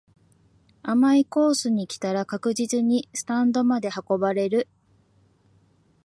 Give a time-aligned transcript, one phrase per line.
[0.81, 4.67] 甘いコースに来たら確実にスタンドまで運ばれる